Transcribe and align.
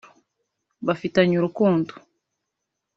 bafitanye 0.85 1.35
urukundo 1.37 1.93